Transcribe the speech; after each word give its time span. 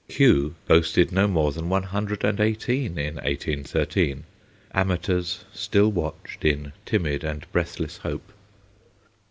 Kew 0.09 0.55
boasted 0.67 1.11
no 1.11 1.27
more 1.27 1.51
than 1.51 1.69
one 1.69 1.83
hundred 1.83 2.23
and 2.23 2.39
eighteen 2.39 2.97
in 2.97 3.17
1813; 3.17 4.23
amateurs 4.73 5.45
still 5.53 5.91
watched 5.91 6.43
in 6.43 6.73
timid 6.87 7.23
and 7.23 7.45
breathless 7.51 7.97
hope. 7.97 8.31